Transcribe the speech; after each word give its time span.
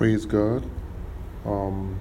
Praise 0.00 0.24
God. 0.24 0.64
Um, 1.44 1.98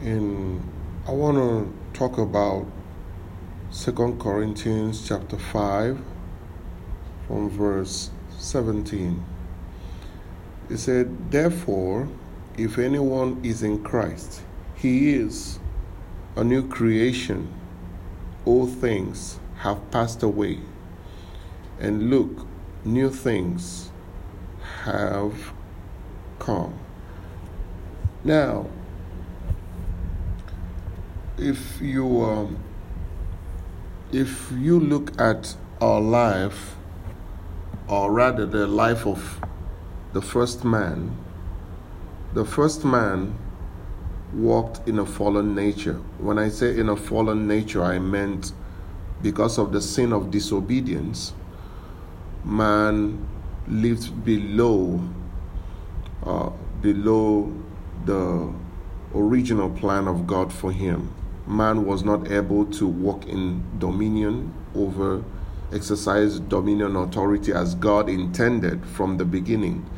in 0.00 0.62
I 1.04 1.10
want 1.10 1.36
to 1.36 1.98
talk 1.98 2.16
about 2.16 2.64
Second 3.70 4.20
Corinthians 4.20 5.08
chapter 5.08 5.36
five, 5.36 5.98
from 7.26 7.50
verse 7.50 8.10
seventeen. 8.38 9.24
It 10.68 10.76
said, 10.76 11.32
"Therefore, 11.32 12.06
if 12.56 12.78
anyone 12.78 13.40
is 13.42 13.64
in 13.64 13.82
Christ, 13.82 14.42
he 14.76 15.12
is 15.14 15.58
a 16.36 16.44
new 16.44 16.68
creation. 16.68 17.52
All 18.44 18.68
things 18.68 19.40
have 19.56 19.90
passed 19.90 20.22
away, 20.22 20.60
and 21.80 22.10
look, 22.10 22.46
new 22.84 23.10
things 23.10 23.90
have." 24.84 25.52
Come. 26.40 26.76
Now, 28.24 28.66
if 31.38 31.80
you 31.80 32.22
um, 32.22 32.58
if 34.12 34.50
you 34.58 34.80
look 34.80 35.18
at 35.20 35.54
our 35.80 36.00
life, 36.00 36.74
or 37.86 38.10
rather 38.10 38.44
the 38.44 38.66
life 38.66 39.06
of 39.06 39.40
the 40.12 40.20
first 40.20 40.64
man, 40.64 41.16
the 42.34 42.44
first 42.44 42.84
man 42.84 43.38
walked 44.34 44.86
in 44.88 44.98
a 44.98 45.06
fallen 45.06 45.54
nature. 45.54 45.94
When 46.18 46.38
I 46.38 46.48
say 46.48 46.78
in 46.78 46.88
a 46.88 46.96
fallen 46.96 47.46
nature, 47.46 47.82
I 47.82 47.98
meant 47.98 48.52
because 49.22 49.58
of 49.58 49.72
the 49.72 49.80
sin 49.80 50.12
of 50.12 50.30
disobedience, 50.30 51.32
man 52.44 53.26
lived 53.68 54.24
below 54.24 55.00
uh, 56.24 56.50
below 56.80 57.52
the 58.04 58.52
original 59.14 59.70
plan 59.70 60.08
of 60.08 60.26
God 60.26 60.52
for 60.52 60.72
him. 60.72 61.14
Man 61.46 61.84
was 61.84 62.04
not 62.04 62.30
able 62.30 62.66
to 62.66 62.86
walk 62.86 63.26
in 63.26 63.64
dominion 63.78 64.54
over, 64.74 65.24
exercise 65.72 66.38
dominion 66.38 66.96
authority 66.96 67.52
as 67.52 67.74
God 67.74 68.08
intended 68.08 68.84
from 68.86 69.16
the 69.16 69.24
beginning 69.24 69.88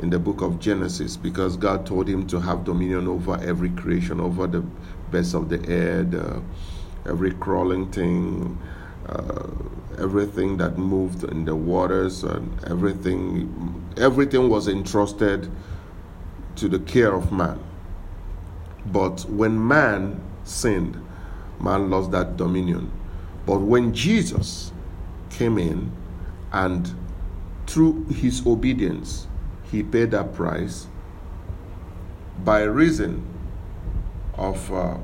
in 0.00 0.10
the 0.10 0.18
book 0.18 0.42
of 0.42 0.60
Genesis 0.60 1.16
because 1.16 1.56
God 1.56 1.86
told 1.86 2.08
him 2.08 2.26
to 2.28 2.40
have 2.40 2.64
dominion 2.64 3.08
over 3.08 3.36
every 3.42 3.70
creation, 3.70 4.20
over 4.20 4.46
the 4.46 4.60
best 5.10 5.34
of 5.34 5.48
the 5.48 5.66
air, 5.68 6.02
the, 6.02 6.42
every 7.06 7.32
crawling 7.32 7.90
thing, 7.90 8.58
uh, 9.08 9.46
everything 9.98 10.56
that 10.58 10.78
moved 10.78 11.24
in 11.24 11.44
the 11.44 11.56
waters, 11.56 12.22
and 12.22 12.64
everything, 12.64 13.84
everything 13.98 14.48
was 14.48 14.68
entrusted 14.68 15.50
to 16.56 16.68
the 16.68 16.78
care 16.80 17.14
of 17.14 17.30
man. 17.30 17.62
But 18.86 19.24
when 19.26 19.66
man 19.66 20.20
sinned, 20.44 21.00
man 21.60 21.90
lost 21.90 22.10
that 22.12 22.36
dominion. 22.36 22.90
But 23.46 23.58
when 23.58 23.94
Jesus 23.94 24.72
came 25.30 25.58
in 25.58 25.92
and 26.52 26.94
through 27.66 28.06
his 28.06 28.46
obedience, 28.46 29.26
he 29.70 29.82
paid 29.82 30.10
that 30.12 30.34
price 30.34 30.86
by 32.44 32.62
reason 32.62 33.24
of 34.34 34.72
uh, 34.72 34.96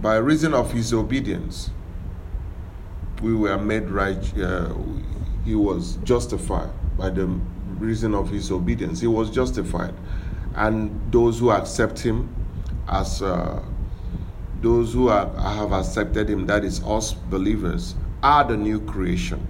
by 0.00 0.16
reason 0.16 0.52
of 0.52 0.72
his 0.72 0.92
obedience 0.92 1.70
we 3.22 3.34
were 3.34 3.56
made 3.56 3.88
right 3.88 4.38
uh, 4.38 4.74
he 5.44 5.54
was 5.54 5.96
justified 6.04 6.70
by 6.98 7.10
the 7.10 7.26
reason 7.78 8.14
of 8.14 8.30
his 8.30 8.50
obedience. 8.50 9.00
He 9.00 9.06
was 9.06 9.30
justified. 9.30 9.94
And 10.54 11.12
those 11.12 11.38
who 11.38 11.50
accept 11.50 11.98
him 11.98 12.34
as 12.88 13.20
uh, 13.22 13.62
those 14.62 14.92
who 14.92 15.08
are, 15.08 15.28
have 15.38 15.72
accepted 15.72 16.30
him, 16.30 16.46
that 16.46 16.64
is 16.64 16.82
us 16.84 17.12
believers, 17.12 17.94
are 18.22 18.44
the 18.44 18.56
new 18.56 18.80
creation. 18.80 19.46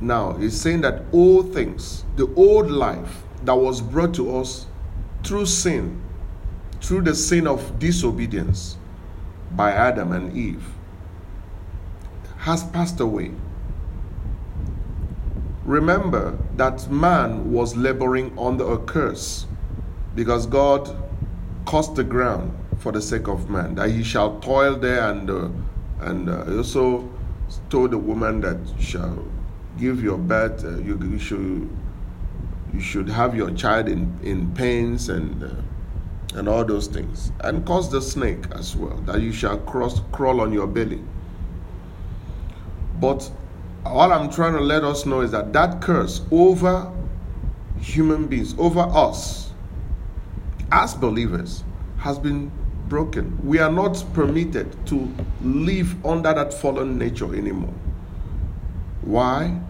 Now, 0.00 0.32
he's 0.32 0.60
saying 0.60 0.80
that 0.80 1.02
all 1.12 1.42
things, 1.42 2.04
the 2.16 2.32
old 2.34 2.70
life 2.70 3.22
that 3.44 3.54
was 3.54 3.80
brought 3.80 4.14
to 4.14 4.36
us 4.36 4.66
through 5.22 5.46
sin, 5.46 6.02
through 6.80 7.02
the 7.02 7.14
sin 7.14 7.46
of 7.46 7.78
disobedience 7.78 8.76
by 9.52 9.70
Adam 9.70 10.12
and 10.12 10.36
Eve, 10.36 10.64
has 12.38 12.64
passed 12.64 12.98
away. 12.98 13.30
Remember 15.64 16.38
that 16.56 16.90
man 16.90 17.52
was 17.52 17.76
laboring 17.76 18.36
under 18.38 18.72
a 18.72 18.78
curse 18.78 19.46
because 20.14 20.46
God 20.46 20.96
cursed 21.66 21.94
the 21.94 22.04
ground 22.04 22.56
for 22.78 22.90
the 22.90 23.00
sake 23.00 23.28
of 23.28 23.48
man, 23.48 23.76
that 23.76 23.90
he 23.90 24.02
shall 24.02 24.40
toil 24.40 24.76
there 24.76 25.08
and 25.10 25.30
uh, 25.30 25.48
and 26.00 26.28
uh, 26.28 26.56
also 26.56 27.08
told 27.70 27.92
the 27.92 27.98
woman 27.98 28.40
that 28.40 28.58
shall 28.80 29.24
give 29.78 30.02
your 30.02 30.18
birth, 30.18 30.64
uh, 30.64 30.78
you, 30.78 30.98
you, 31.02 31.18
should 31.18 31.70
you 32.74 32.80
should 32.80 33.08
have 33.08 33.36
your 33.36 33.50
child 33.52 33.88
in, 33.88 34.18
in 34.22 34.52
pains 34.54 35.08
and 35.08 35.44
uh, 35.44 35.48
and 36.34 36.48
all 36.48 36.64
those 36.64 36.86
things, 36.86 37.30
and 37.40 37.64
cause 37.66 37.90
the 37.90 38.00
snake 38.00 38.44
as 38.52 38.74
well, 38.74 38.96
that 39.02 39.20
you 39.20 39.32
shall 39.32 39.58
cross 39.58 40.00
crawl 40.12 40.40
on 40.40 40.52
your 40.52 40.66
belly. 40.66 41.02
But 42.98 43.30
all 43.84 44.12
I'm 44.12 44.30
trying 44.30 44.54
to 44.54 44.60
let 44.60 44.84
us 44.84 45.06
know 45.06 45.20
is 45.20 45.30
that 45.32 45.52
that 45.52 45.80
curse 45.80 46.22
over 46.30 46.90
human 47.80 48.26
beings, 48.26 48.54
over 48.58 48.80
us, 48.80 49.50
as 50.70 50.94
believers, 50.94 51.64
has 51.98 52.18
been 52.18 52.50
broken. 52.88 53.38
We 53.44 53.58
are 53.58 53.70
not 53.72 54.04
permitted 54.12 54.86
to 54.86 55.12
live 55.42 56.04
under 56.06 56.32
that 56.32 56.54
fallen 56.54 56.98
nature 56.98 57.34
anymore. 57.34 57.74
Why? 59.02 59.60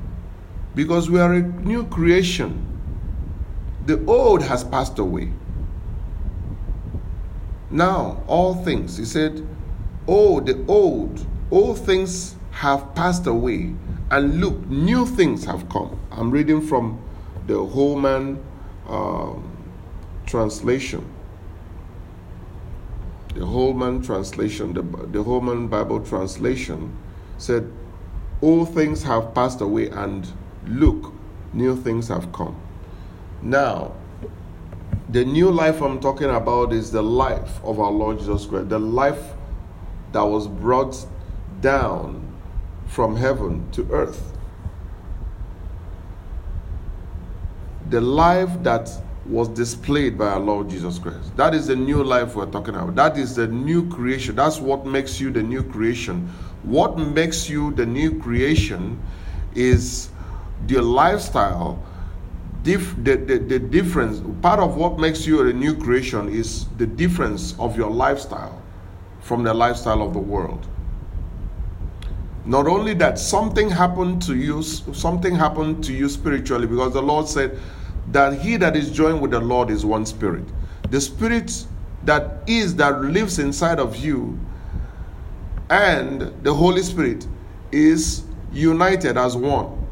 Because 0.75 1.11
we 1.11 1.21
are 1.21 1.33
a 1.33 1.41
new 1.43 1.85
creation. 1.87 2.69
The 3.87 4.05
old 4.05 4.43
has 4.43 4.63
passed 4.65 4.99
away. 4.99 5.33
Now, 7.71 8.23
all 8.27 8.55
things, 8.63 8.99
he 8.99 9.05
said, 9.05 9.47
oh, 10.07 10.41
the 10.41 10.63
old, 10.67 11.27
all 11.51 11.75
things 11.75 12.37
have 12.51 12.95
passed 12.95 13.27
away 13.27 13.75
and 14.13 14.43
look, 14.43 14.67
new 14.67 15.07
things 15.07 15.47
have 15.47 15.71
come. 15.71 15.99
I'm 16.11 16.31
reading 16.31 16.61
from 16.61 17.03
the 17.47 17.65
Holman 17.65 18.45
um, 18.87 19.57
translation. 20.27 21.11
The 23.35 23.47
Holman 23.47 24.03
translation, 24.03 24.75
the, 24.75 24.83
the 24.83 25.23
Holman 25.23 25.69
Bible 25.69 26.05
translation 26.05 26.95
said, 27.39 27.73
All 28.43 28.67
things 28.67 29.03
have 29.03 29.35
passed 29.35 29.63
away, 29.63 29.89
and 29.89 30.31
look, 30.67 31.15
new 31.55 31.75
things 31.75 32.09
have 32.09 32.31
come. 32.35 32.61
Now, 33.41 33.95
the 35.09 35.25
new 35.25 35.51
life 35.51 35.81
I'm 35.81 36.01
talking 36.01 36.29
about 36.29 36.75
is 36.75 36.93
the 36.93 37.03
life 37.03 37.65
of 37.65 37.81
our 37.81 37.91
Lord 37.91 38.19
Jesus 38.19 38.45
Christ, 38.45 38.69
the 38.69 38.79
life 38.79 39.33
that 40.13 40.23
was 40.23 40.49
brought 40.49 41.07
down 41.63 42.32
from 42.93 43.17
heaven 43.17 43.67
to 43.73 43.91
earth. 43.91 44.37
The 47.89 48.03
life 48.03 48.51
that 48.63 48.91
was 49.25 49.49
displayed 49.49 50.19
by 50.19 50.27
our 50.27 50.41
Lord 50.41 50.69
Jesus 50.69 50.99
Christ. 50.99 51.35
That 51.39 51.55
is 51.55 51.69
the 51.69 51.77
new 51.77 52.05
life 52.05 52.37
we're 52.37 52.51
talking 52.51 52.75
about. 52.75 52.95
That 52.95 53.17
is 53.17 53.35
the 53.35 53.47
new 53.47 53.89
creation. 53.89 54.37
That's 54.37 54.59
what 54.59 54.85
makes 54.85 55.19
you 55.21 55.31
the 55.31 55.43
new 55.43 55.63
creation. 55.63 56.29
What 56.65 56.99
makes 56.99 57.49
you 57.49 57.73
the 57.73 57.87
new 57.87 58.21
creation 58.21 59.01
is 59.55 60.11
the 60.67 60.83
lifestyle. 60.83 61.83
Dif- 62.63 62.95
the, 63.03 63.17
the, 63.17 63.39
the 63.39 63.59
difference, 63.59 64.21
part 64.43 64.61
of 64.61 64.77
what 64.77 64.99
makes 64.99 65.27
you 65.27 65.49
a 65.49 65.53
new 65.53 65.75
creation 65.75 66.29
is 66.29 66.67
the 66.77 66.87
difference 66.87 67.59
of 67.59 67.75
your 67.75 67.91
lifestyle 67.91 68.61
from 69.21 69.45
the 69.45 69.55
lifestyle 69.55 70.03
of 70.03 70.13
the 70.13 70.21
world. 70.21 70.67
Not 72.45 72.67
only 72.67 72.95
that, 72.95 73.19
something 73.19 73.71
happened 73.71 74.23
to 74.23 74.37
you, 74.37 74.63
something 74.63 75.35
happened 75.35 75.85
to 75.85 75.93
you 75.93 76.09
spiritually 76.09 76.67
because 76.67 76.93
the 76.93 77.03
Lord 77.03 77.29
said 77.29 77.59
that 78.11 78.41
he 78.41 78.57
that 78.57 78.77
is 78.77 78.91
joined 78.91 79.21
with 79.21 79.31
the 79.31 79.41
Lord 79.41 79.71
is 79.71 79.85
one 79.85 80.05
spirit. 80.05 80.45
The 80.91 81.01
spirit 81.01 81.67
that 82.05 82.43
is, 82.49 82.75
that 82.77 83.01
lives 83.03 83.39
inside 83.39 83.79
of 83.79 83.97
you, 83.97 84.39
and 85.71 86.21
the 86.43 86.53
Holy 86.53 86.83
Spirit 86.83 87.27
is 87.71 88.25
united 88.53 89.17
as 89.17 89.37
one. 89.37 89.87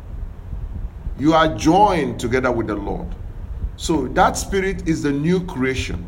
You 1.19 1.35
are 1.35 1.56
joined 1.56 2.19
together 2.19 2.50
with 2.50 2.67
the 2.67 2.75
Lord. 2.75 3.06
So 3.76 4.08
that 4.08 4.37
spirit 4.37 4.88
is 4.88 5.02
the 5.02 5.12
new 5.12 5.44
creation. 5.47 6.06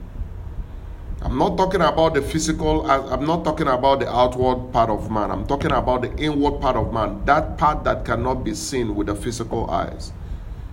I'm 1.25 1.39
not 1.39 1.57
talking 1.57 1.81
about 1.81 2.15
the 2.15 2.23
physical, 2.23 2.91
I'm 2.91 3.25
not 3.25 3.45
talking 3.45 3.69
about 3.69 4.01
the 4.01 4.09
outward 4.11 4.73
part 4.73 4.91
of 4.91 5.11
man. 5.11 5.31
I'm 5.31 5.47
talking 5.47 5.71
about 5.71 6.03
the 6.03 6.15
inward 6.17 6.61
part 6.61 6.77
of 6.77 6.93
man, 6.93 7.25
that 7.27 7.57
part 7.59 7.85
that 7.85 8.05
cannot 8.05 8.45
be 8.45 8.55
seen 8.55 8.95
with 8.95 9.07
the 9.07 9.15
physical 9.15 9.71
eyes. 9.71 10.13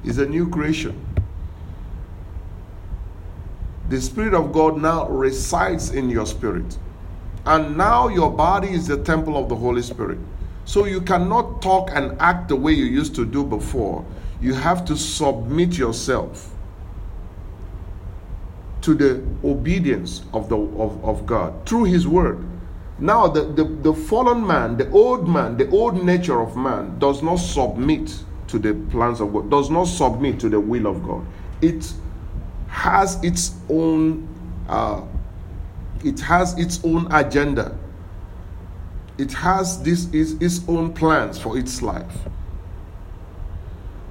is 0.03 0.17
a 0.17 0.25
new 0.25 0.49
creation. 0.49 1.05
The 3.89 3.99
Spirit 4.01 4.33
of 4.33 4.51
God 4.53 4.77
now 4.77 5.07
resides 5.09 5.91
in 5.91 6.09
your 6.09 6.25
spirit. 6.25 6.77
And 7.45 7.77
now 7.77 8.07
your 8.07 8.31
body 8.31 8.69
is 8.69 8.87
the 8.87 9.03
temple 9.03 9.37
of 9.37 9.49
the 9.49 9.55
Holy 9.55 9.81
Spirit. 9.81 10.19
So 10.65 10.85
you 10.85 11.01
cannot 11.01 11.61
talk 11.61 11.89
and 11.93 12.19
act 12.21 12.49
the 12.49 12.55
way 12.55 12.73
you 12.73 12.85
used 12.85 13.15
to 13.15 13.25
do 13.25 13.43
before. 13.43 14.05
You 14.41 14.53
have 14.53 14.85
to 14.85 14.95
submit 14.95 15.77
yourself 15.77 16.55
to 18.81 18.93
the 18.93 19.23
obedience 19.43 20.23
of, 20.33 20.49
the, 20.49 20.57
of, 20.57 21.03
of 21.03 21.25
God 21.25 21.67
through 21.67 21.85
His 21.85 22.07
Word. 22.07 22.45
Now, 22.99 23.27
the, 23.27 23.43
the, 23.43 23.63
the 23.63 23.93
fallen 23.93 24.45
man, 24.45 24.77
the 24.77 24.89
old 24.91 25.27
man, 25.27 25.57
the 25.57 25.69
old 25.69 26.03
nature 26.03 26.41
of 26.41 26.57
man 26.57 26.99
does 26.99 27.23
not 27.23 27.37
submit 27.37 28.23
to 28.47 28.59
the 28.59 28.73
plans 28.91 29.21
of 29.21 29.31
God, 29.31 29.49
does 29.49 29.69
not 29.69 29.85
submit 29.85 30.39
to 30.41 30.49
the 30.49 30.59
will 30.59 30.87
of 30.87 31.03
God. 31.03 31.25
It 31.61 31.93
has 32.67 33.21
its 33.23 33.55
own 33.69 34.27
uh, 34.67 35.01
it 36.03 36.19
has 36.21 36.57
its 36.57 36.83
own 36.83 37.11
agenda. 37.11 37.77
It 39.17 39.33
has 39.33 39.81
this 39.81 40.11
is 40.13 40.33
its 40.41 40.67
own 40.69 40.93
plans 40.93 41.39
for 41.39 41.57
its 41.57 41.81
life. 41.81 42.15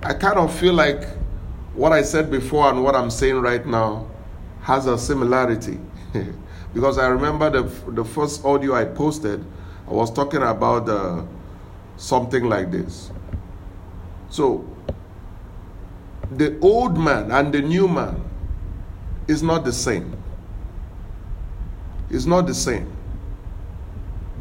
I 0.03 0.15
kind 0.15 0.39
of 0.39 0.55
feel 0.55 0.75
like 0.75 1.09
what 1.75 1.93
I 1.93 2.03
said 2.03 2.31
before 2.31 2.69
and 2.71 2.85
what 2.85 2.95
I'm 2.95 3.11
saying 3.11 3.37
right 3.41 3.65
now 3.65 4.07
has 4.69 4.85
a 4.87 4.99
similarity. 4.99 5.81
because 6.75 6.99
I 6.99 7.07
remember 7.07 7.49
the, 7.49 7.91
the 7.91 8.05
first 8.05 8.45
audio 8.45 8.75
I 8.75 8.85
posted, 8.85 9.43
I 9.89 9.91
was 9.91 10.13
talking 10.13 10.43
about 10.43 10.87
uh, 10.91 11.23
something 11.97 12.45
like 12.45 12.71
this. 12.71 13.11
So, 14.29 14.69
the 16.31 16.59
old 16.61 16.99
man 16.99 17.33
and 17.33 17.51
the 17.51 17.63
new 17.63 17.89
man 17.89 18.23
is 19.27 19.43
not 19.43 19.65
the 19.65 19.73
same. 19.73 20.15
It's 22.11 22.27
not 22.27 22.47
the 22.47 22.55
same. 22.55 22.93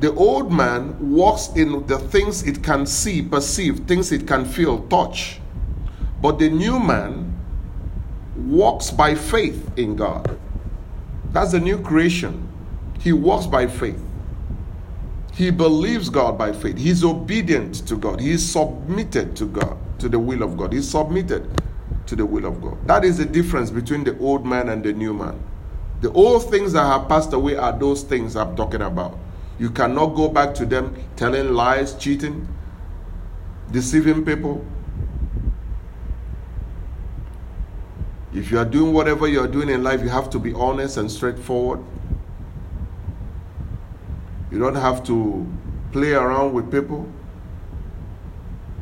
The 0.01 0.13
old 0.13 0.51
man 0.51 1.15
walks 1.15 1.51
in 1.56 1.88
the 1.88 1.97
things 1.97 2.44
it 2.44 2.62
can 2.62 2.85
see, 2.85 3.21
perceive, 3.21 3.88
things 3.88 4.12
it 4.12 4.27
can 4.27 4.44
feel, 4.44 4.85
touch. 4.89 5.39
But 6.21 6.38
the 6.38 6.50
new 6.50 6.79
man 6.79 7.26
walks 8.47 8.91
by 8.91 9.13
faith 9.15 9.71
in 9.77 9.95
God. 9.95 10.39
That's 11.31 11.51
the 11.51 11.59
new 11.59 11.81
creation. 11.81 12.47
He 12.99 13.13
walks 13.13 13.45
by 13.45 13.67
faith. 13.67 14.01
He 15.33 15.51
believes 15.51 16.09
God 16.09 16.38
by 16.38 16.51
faith. 16.51 16.77
He's 16.77 17.03
obedient 17.03 17.88
to 17.88 17.95
God. 17.95 18.19
He's 18.19 18.44
submitted 18.44 19.35
to 19.35 19.45
God, 19.45 19.77
to 19.99 20.09
the 20.09 20.17
will 20.17 20.41
of 20.41 20.57
God. 20.57 20.73
He's 20.73 20.89
submitted 20.89 21.61
to 22.07 22.15
the 22.15 22.25
will 22.25 22.45
of 22.45 22.61
God. 22.61 22.77
That 22.88 23.03
is 23.03 23.17
the 23.17 23.25
difference 23.25 23.69
between 23.69 24.03
the 24.03 24.17
old 24.19 24.45
man 24.45 24.69
and 24.69 24.83
the 24.83 24.93
new 24.93 25.13
man. 25.13 25.39
The 26.01 26.11
old 26.13 26.50
things 26.50 26.73
that 26.73 26.85
have 26.85 27.07
passed 27.07 27.33
away 27.33 27.55
are 27.55 27.77
those 27.77 28.03
things 28.03 28.35
I'm 28.35 28.55
talking 28.55 28.81
about. 28.81 29.17
You 29.59 29.69
cannot 29.69 30.15
go 30.15 30.29
back 30.29 30.53
to 30.55 30.65
them 30.65 30.95
telling 31.15 31.53
lies, 31.53 31.95
cheating, 31.95 32.47
deceiving 33.71 34.23
people. 34.23 34.65
If 38.38 38.51
you 38.51 38.60
are 38.60 38.66
doing 38.66 38.94
whatever 38.94 39.28
you 39.28 39.39
are 39.42 39.48
doing 39.48 39.68
in 39.68 39.84
life, 39.84 40.01
you 40.01 40.10
have 40.10 40.30
to 40.30 40.38
be 40.38 40.54
honest 40.54 40.98
and 40.98 41.12
straightforward. 41.12 41.84
You 44.51 44.60
don't 44.60 44.75
have 44.75 45.04
to 45.06 45.44
play 45.92 46.12
around 46.13 46.54
with 46.54 46.72
people. 46.72 47.12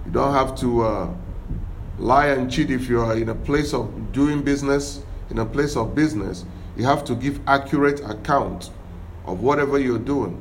You 0.06 0.12
don't 0.12 0.34
have 0.34 0.56
to 0.58 0.82
uh, 0.82 1.14
lie 1.98 2.28
and 2.28 2.52
cheat 2.52 2.70
if 2.70 2.90
you 2.90 3.00
are 3.00 3.16
in 3.16 3.30
a 3.30 3.34
place 3.34 3.74
of 3.74 4.12
doing 4.12 4.44
business, 4.44 5.02
in 5.30 5.40
a 5.40 5.46
place 5.46 5.78
of 5.78 5.96
business. 5.96 6.44
You 6.76 6.84
have 6.84 7.06
to 7.06 7.16
give 7.16 7.40
accurate 7.48 8.02
account 8.02 8.72
of 9.26 9.42
whatever 9.42 9.80
you're 9.80 9.98
doing. 9.98 10.38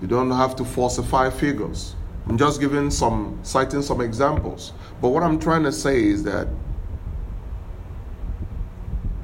You 0.00 0.08
don't 0.08 0.30
have 0.30 0.56
to 0.56 0.64
falsify 0.64 1.28
figures. 1.28 1.94
I'm 2.26 2.38
just 2.38 2.58
giving 2.58 2.90
some, 2.90 3.38
citing 3.42 3.82
some 3.82 4.00
examples. 4.00 4.72
But 5.02 5.10
what 5.10 5.22
I'm 5.22 5.38
trying 5.38 5.64
to 5.64 5.72
say 5.72 6.02
is 6.02 6.22
that 6.22 6.48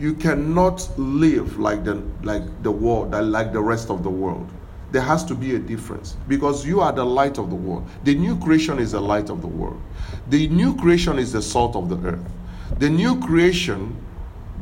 you 0.00 0.14
cannot 0.14 0.88
live 0.98 1.58
like 1.58 1.84
the 1.84 2.02
like 2.22 2.42
the 2.62 2.70
world, 2.70 3.10
like 3.12 3.52
the 3.52 3.60
rest 3.60 3.90
of 3.90 4.02
the 4.02 4.08
world. 4.08 4.48
There 4.92 5.02
has 5.02 5.24
to 5.26 5.34
be 5.34 5.54
a 5.54 5.58
difference 5.58 6.16
because 6.26 6.66
you 6.66 6.80
are 6.80 6.90
the 6.90 7.04
light 7.04 7.38
of 7.38 7.50
the 7.50 7.54
world. 7.54 7.86
The 8.02 8.14
new 8.14 8.36
creation 8.38 8.78
is 8.78 8.92
the 8.92 9.00
light 9.00 9.28
of 9.28 9.42
the 9.42 9.46
world. 9.46 9.80
The 10.30 10.48
new 10.48 10.74
creation 10.76 11.18
is 11.18 11.32
the 11.32 11.42
salt 11.42 11.76
of 11.76 11.88
the 11.90 12.08
earth. 12.08 12.32
The 12.78 12.88
new 12.88 13.20
creation 13.20 13.94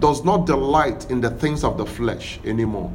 does 0.00 0.24
not 0.24 0.44
delight 0.44 1.10
in 1.10 1.20
the 1.20 1.30
things 1.30 1.64
of 1.64 1.78
the 1.78 1.86
flesh 1.86 2.40
anymore. 2.44 2.92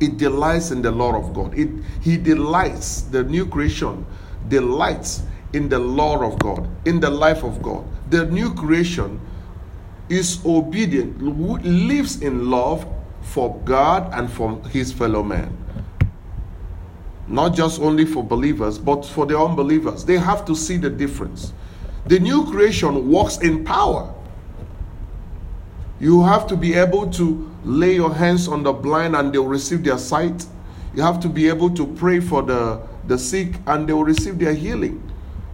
It 0.00 0.16
delights 0.16 0.70
in 0.72 0.82
the 0.82 0.90
law 0.90 1.14
of 1.14 1.32
God. 1.32 1.56
It, 1.56 1.68
he 2.00 2.16
delights, 2.16 3.02
the 3.02 3.22
new 3.22 3.46
creation 3.46 4.04
delights 4.48 5.22
in 5.52 5.68
the 5.68 5.78
law 5.78 6.22
of 6.24 6.38
God, 6.40 6.68
in 6.86 6.98
the 6.98 7.10
life 7.10 7.44
of 7.44 7.62
God. 7.62 7.84
The 8.10 8.26
new 8.26 8.52
creation 8.54 9.20
is 10.12 10.44
obedient, 10.44 11.20
lives 11.22 12.20
in 12.20 12.50
love 12.50 12.86
for 13.22 13.58
God 13.64 14.12
and 14.12 14.30
for 14.30 14.60
his 14.68 14.92
fellow 14.92 15.22
man. 15.22 15.56
Not 17.26 17.54
just 17.54 17.80
only 17.80 18.04
for 18.04 18.22
believers, 18.22 18.78
but 18.78 19.06
for 19.06 19.24
the 19.24 19.38
unbelievers. 19.38 20.04
They 20.04 20.18
have 20.18 20.44
to 20.44 20.54
see 20.54 20.76
the 20.76 20.90
difference. 20.90 21.54
The 22.06 22.18
new 22.18 22.44
creation 22.50 23.08
walks 23.08 23.38
in 23.38 23.64
power. 23.64 24.12
You 25.98 26.22
have 26.24 26.46
to 26.48 26.56
be 26.56 26.74
able 26.74 27.10
to 27.12 27.50
lay 27.64 27.94
your 27.94 28.12
hands 28.12 28.48
on 28.48 28.64
the 28.64 28.72
blind 28.72 29.16
and 29.16 29.32
they'll 29.32 29.46
receive 29.46 29.84
their 29.84 29.98
sight. 29.98 30.44
You 30.94 31.02
have 31.02 31.20
to 31.20 31.28
be 31.28 31.48
able 31.48 31.70
to 31.70 31.86
pray 31.86 32.20
for 32.20 32.42
the, 32.42 32.82
the 33.06 33.16
sick 33.16 33.54
and 33.66 33.88
they 33.88 33.92
will 33.92 34.04
receive 34.04 34.38
their 34.38 34.52
healing. 34.52 35.11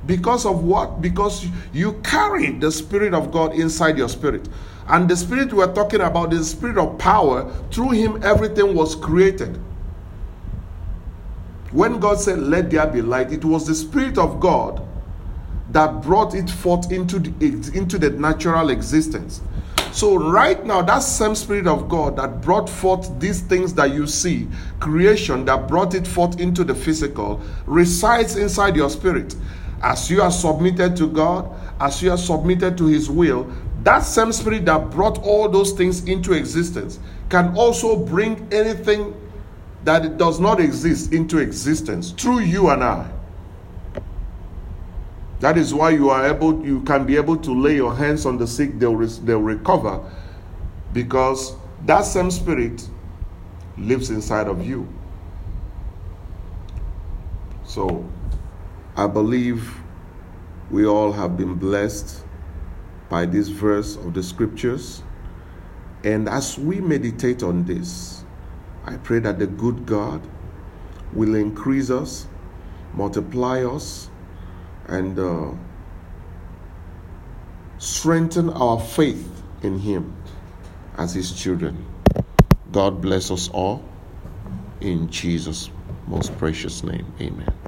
Because 0.09 0.47
of 0.47 0.65
what? 0.65 1.03
Because 1.03 1.47
you 1.75 1.93
carry 2.03 2.53
the 2.53 2.73
Spirit 2.73 3.13
of 3.13 3.31
God 3.31 3.53
inside 3.53 3.99
your 3.99 4.09
spirit. 4.09 4.49
And 4.89 5.07
the 5.07 5.15
Spirit 5.15 5.53
we're 5.53 5.73
talking 5.75 6.01
about 6.01 6.33
is 6.33 6.39
the 6.39 6.57
Spirit 6.57 6.79
of 6.79 6.99
power. 6.99 7.53
Through 7.71 7.91
Him, 7.91 8.25
everything 8.25 8.75
was 8.75 8.97
created. 8.97 9.61
When 11.73 12.01
God 12.01 12.19
said, 12.19 12.39
Let 12.39 12.71
there 12.71 12.87
be 12.87 13.03
light, 13.03 13.31
it 13.33 13.45
was 13.45 13.67
the 13.67 13.75
Spirit 13.75 14.17
of 14.17 14.41
God 14.41 14.83
that 15.73 16.03
brought 16.03 16.35
it 16.35 16.49
forth 16.49 16.91
into 16.91 17.19
the, 17.19 17.71
into 17.75 17.99
the 17.99 18.09
natural 18.09 18.71
existence. 18.71 19.43
So, 19.93 20.17
right 20.17 20.65
now, 20.65 20.81
that 20.81 21.01
same 21.01 21.35
Spirit 21.35 21.67
of 21.67 21.91
God 21.91 22.17
that 22.17 22.41
brought 22.41 22.71
forth 22.71 23.11
these 23.21 23.43
things 23.43 23.75
that 23.75 23.93
you 23.93 24.07
see, 24.07 24.49
creation 24.81 25.45
that 25.45 25.69
brought 25.69 25.95
it 25.95 26.07
forth 26.07 26.41
into 26.41 26.65
the 26.65 26.75
physical, 26.75 27.43
resides 27.67 28.37
inside 28.37 28.75
your 28.75 28.89
spirit. 28.89 29.37
As 29.83 30.11
you 30.11 30.23
are 30.23 30.31
submitted 30.31 30.97
to 30.97 31.09
God, 31.09 31.49
as 31.81 32.03
you 32.03 32.11
are 32.11 32.19
submitted 32.19 32.77
to 32.79 32.87
His 32.87 33.09
will, 33.09 33.51
that 33.85 34.01
same 34.01 34.33
Spirit 34.33 34.65
that 34.67 34.91
brought 34.91 35.19
all 35.23 35.49
those 35.49 35.73
things 35.73 36.05
into 36.05 36.33
existence 36.33 36.99
can 37.29 37.57
also 37.57 37.97
bring 37.97 38.49
anything 38.53 39.15
that 39.85 40.19
does 40.19 40.41
not 40.41 40.61
exist 40.61 41.13
into 41.13 41.39
existence 41.39 42.11
through 42.11 42.41
you 42.41 42.71
and 42.71 42.83
I. 42.83 43.11
That 45.41 45.57
is 45.57 45.73
why 45.73 45.91
you 45.91 46.11
are 46.11 46.27
able, 46.27 46.65
you 46.67 46.81
can 46.83 47.07
be 47.07 47.17
able 47.17 47.37
to 47.37 47.53
lay 47.53 47.77
your 47.77 47.95
hands 47.95 48.27
on 48.27 48.39
the 48.39 48.47
sick, 48.47 48.79
they'll, 48.79 48.99
they'll 48.99 49.41
recover 49.41 50.01
because 50.93 51.55
that 51.87 52.03
same 52.03 52.31
spirit 52.31 52.89
lives 53.77 54.11
inside 54.11 54.49
of 54.49 54.67
you. 54.67 54.89
So, 57.65 58.05
I 58.99 59.07
believe 59.07 59.77
we 60.73 60.85
all 60.85 61.13
have 61.13 61.37
been 61.37 61.55
blessed 61.55 62.25
by 63.09 63.27
this 63.27 63.47
verse 63.47 63.95
of 63.95 64.13
the 64.13 64.25
scriptures. 64.25 65.05
And 66.03 66.29
as 66.29 66.59
we 66.59 66.81
meditate 66.81 67.45
on 67.45 67.65
this, 67.65 68.25
I 68.85 68.97
pray 68.97 69.21
that 69.21 69.39
the 69.39 69.47
good 69.47 69.87
God 69.87 70.21
will 71.13 71.37
increase 71.37 71.91
us, 71.91 72.27
multiply 72.93 73.65
us, 73.65 74.11
and 74.89 75.17
uh, 75.17 75.53
strengthen 77.79 78.51
our 78.51 78.81
faith 78.81 79.31
in 79.63 79.79
Him 79.79 80.13
as 80.97 81.15
His 81.15 81.31
children. 81.31 81.87
God 82.73 83.01
bless 83.01 83.31
us 83.31 83.49
all 83.51 83.85
in 84.81 85.09
Jesus' 85.09 85.71
most 86.09 86.37
precious 86.37 86.83
name. 86.83 87.07
Amen. 87.21 87.55